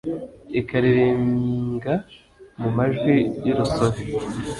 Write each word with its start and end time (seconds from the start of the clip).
ikaririmbwa 0.59 1.93
mu 2.61 2.69
majwi 2.77 3.15
y'urusobe 3.45 4.01